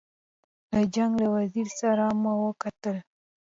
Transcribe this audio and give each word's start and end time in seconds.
له 0.71 0.81
جنګ 0.95 1.11
له 1.21 1.27
وزیر 1.37 1.67
سره 1.79 2.05
مو 2.21 2.33
وکتل. 2.45 2.97